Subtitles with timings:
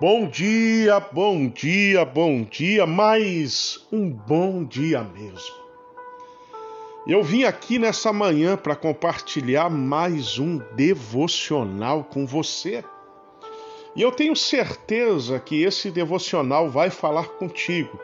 [0.00, 5.56] Bom dia, bom dia, bom dia, mais um bom dia mesmo.
[7.04, 12.84] Eu vim aqui nessa manhã para compartilhar mais um devocional com você.
[13.96, 17.98] E eu tenho certeza que esse devocional vai falar contigo.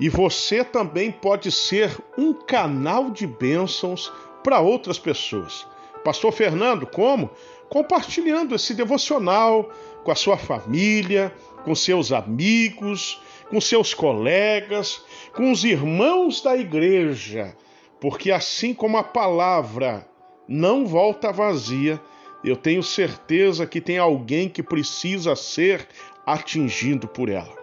[0.00, 4.10] E você também pode ser um canal de bênçãos
[4.42, 5.66] para outras pessoas.
[6.02, 7.28] Pastor Fernando, como?
[7.68, 9.70] Compartilhando esse devocional
[10.02, 11.32] com a sua família,
[11.64, 13.20] com seus amigos,
[13.50, 17.56] com seus colegas, com os irmãos da igreja,
[18.00, 20.08] porque assim como a palavra
[20.46, 22.00] não volta vazia,
[22.44, 25.86] eu tenho certeza que tem alguém que precisa ser
[26.24, 27.56] atingido por ela.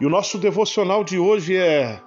[0.00, 2.00] E o nosso devocional de hoje é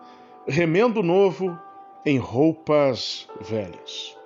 [0.48, 1.58] Remendo Novo
[2.06, 4.18] em Roupas Velhas.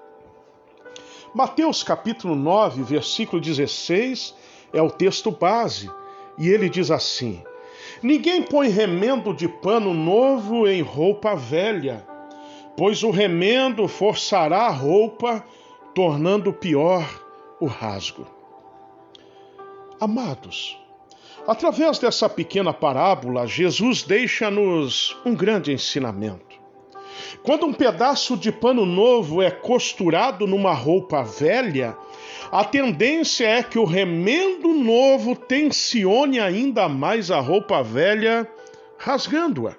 [1.34, 4.35] Mateus capítulo 9, versículo 16
[4.73, 5.89] é o texto base,
[6.38, 7.41] e ele diz assim:
[8.03, 12.05] Ninguém põe remendo de pano novo em roupa velha,
[12.75, 15.42] pois o remendo forçará a roupa,
[15.95, 17.08] tornando pior
[17.61, 18.27] o rasgo.
[20.02, 20.77] Amados,
[21.48, 26.50] através dessa pequena parábola, Jesus deixa-nos um grande ensinamento.
[27.43, 31.97] Quando um pedaço de pano novo é costurado numa roupa velha,
[32.51, 38.47] a tendência é que o remendo novo tensione ainda mais a roupa velha,
[38.97, 39.75] rasgando-a.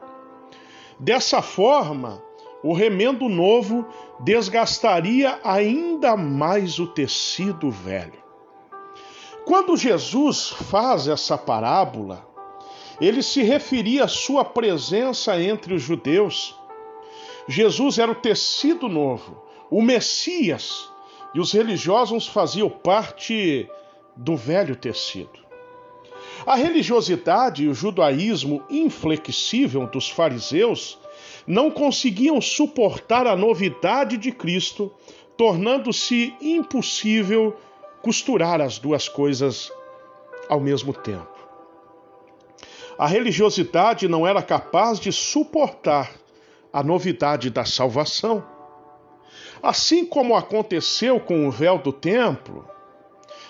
[0.98, 2.22] Dessa forma,
[2.62, 3.86] o remendo novo
[4.20, 8.22] desgastaria ainda mais o tecido velho.
[9.44, 12.24] Quando Jesus faz essa parábola,
[13.00, 16.56] ele se referia à sua presença entre os judeus
[17.48, 20.88] Jesus era o tecido novo, o Messias,
[21.34, 23.68] e os religiosos faziam parte
[24.16, 25.40] do velho tecido.
[26.46, 30.98] A religiosidade e o judaísmo inflexível dos fariseus
[31.46, 34.92] não conseguiam suportar a novidade de Cristo,
[35.36, 37.56] tornando-se impossível
[38.02, 39.72] costurar as duas coisas
[40.48, 41.30] ao mesmo tempo.
[42.98, 46.21] A religiosidade não era capaz de suportar
[46.72, 48.44] a novidade da salvação.
[49.62, 52.66] Assim como aconteceu com o véu do templo,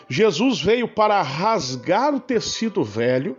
[0.09, 3.37] Jesus veio para rasgar o tecido velho,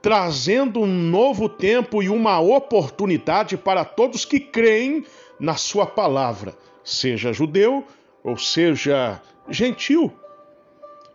[0.00, 5.04] trazendo um novo tempo e uma oportunidade para todos que creem
[5.40, 7.84] na Sua palavra, seja judeu
[8.22, 10.12] ou seja gentil.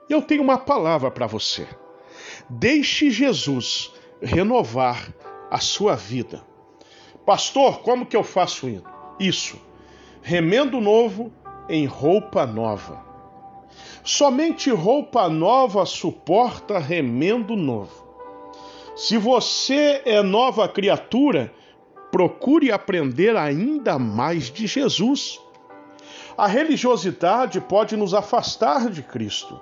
[0.10, 1.68] Eu tenho uma palavra para você.
[2.50, 5.14] Deixe Jesus renovar
[5.52, 6.44] a sua vida.
[7.30, 8.82] Pastor, como que eu faço
[9.20, 9.62] isso?
[10.20, 11.32] Remendo novo
[11.70, 13.06] em roupa nova.
[14.04, 18.04] Somente roupa nova suporta remendo novo.
[18.96, 21.54] Se você é nova criatura,
[22.12, 25.40] procure aprender ainda mais de Jesus.
[26.36, 29.62] A religiosidade pode nos afastar de Cristo.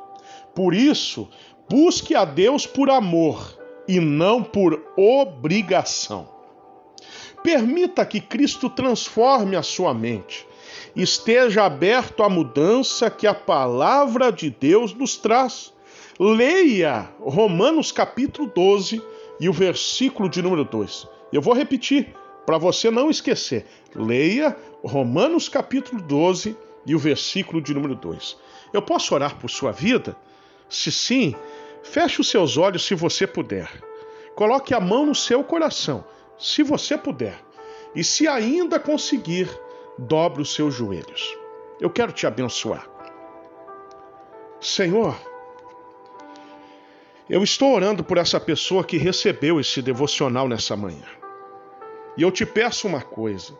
[0.55, 1.27] Por isso,
[1.69, 6.36] busque a Deus por amor e não por obrigação.
[7.47, 10.45] Permita que Cristo transforme a sua mente.
[10.93, 15.73] Esteja aberto à mudança que a palavra de Deus nos traz.
[16.19, 19.01] Leia Romanos capítulo 12
[19.39, 21.07] e o versículo de número 2.
[21.31, 22.13] Eu vou repetir
[22.45, 23.65] para você não esquecer.
[23.95, 24.53] Leia
[24.83, 26.53] Romanos capítulo 12
[26.85, 28.35] e o versículo de número 2.
[28.73, 30.17] Eu posso orar por sua vida?
[30.67, 31.33] Se sim,
[31.81, 33.71] feche os seus olhos se você puder.
[34.35, 36.03] Coloque a mão no seu coração
[36.37, 37.39] se você puder.
[37.95, 39.49] E se ainda conseguir,
[39.97, 41.35] dobre os seus joelhos.
[41.79, 42.87] Eu quero te abençoar.
[44.59, 45.15] Senhor,
[47.29, 51.05] eu estou orando por essa pessoa que recebeu esse devocional nessa manhã.
[52.15, 53.57] E eu te peço uma coisa: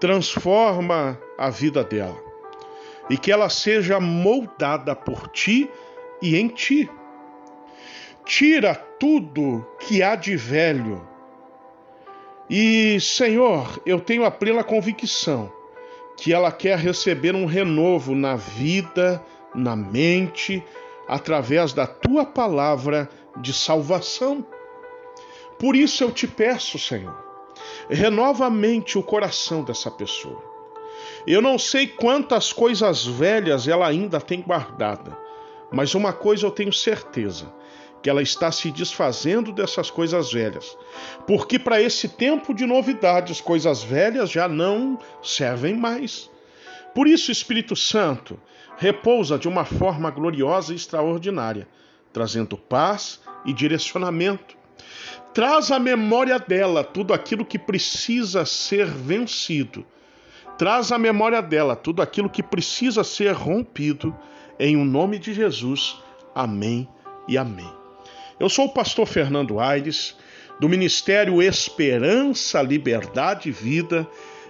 [0.00, 2.20] transforma a vida dela
[3.08, 5.70] e que ela seja moldada por ti
[6.20, 6.90] e em ti.
[8.24, 11.15] Tira tudo que há de velho
[12.48, 15.52] e, Senhor, eu tenho a plena convicção
[16.16, 19.22] que ela quer receber um renovo na vida,
[19.54, 20.64] na mente,
[21.08, 23.08] através da tua palavra
[23.40, 24.46] de salvação.
[25.58, 27.16] Por isso eu te peço, Senhor,
[27.90, 30.42] renova a mente, o coração dessa pessoa.
[31.26, 35.18] Eu não sei quantas coisas velhas ela ainda tem guardada,
[35.76, 37.52] mas uma coisa eu tenho certeza:
[38.02, 40.76] que ela está se desfazendo dessas coisas velhas.
[41.26, 46.30] Porque para esse tempo de novidades, coisas velhas já não servem mais.
[46.94, 48.40] Por isso, Espírito Santo,
[48.78, 51.68] repousa de uma forma gloriosa e extraordinária.
[52.10, 54.56] trazendo paz e direcionamento.
[55.34, 59.84] Traz à memória dela tudo aquilo que precisa ser vencido.
[60.56, 64.16] Traz à memória dela tudo aquilo que precisa ser rompido.
[64.58, 65.96] Em o um nome de Jesus.
[66.34, 66.88] Amém
[67.28, 67.70] e amém.
[68.40, 70.16] Eu sou o pastor Fernando Aires,
[70.58, 74.08] do Ministério Esperança, Liberdade e Vida,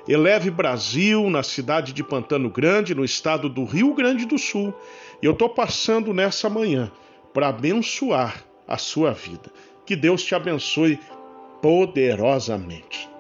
[0.08, 4.72] Eleve Brasil, na cidade de Pantano Grande, no estado do Rio Grande do Sul.
[5.20, 6.90] E eu estou passando nessa manhã
[7.34, 9.50] para abençoar a sua vida.
[9.84, 11.00] Que Deus te abençoe
[11.60, 13.15] poderosamente.